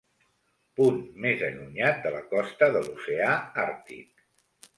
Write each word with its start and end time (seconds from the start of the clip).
Punt 0.79 0.95
més 1.25 1.43
allunyat 1.47 1.99
de 2.07 2.13
la 2.15 2.23
costa 2.33 2.71
de 2.77 2.83
l'oceà 2.87 3.37
Àrtic. 3.67 4.27